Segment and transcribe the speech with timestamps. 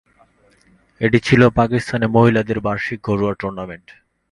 [1.01, 3.87] এটি ছিল পাকিস্তানে মহিলাদের বার্ষিক ঘরোয়া টুর্নামেন্ট।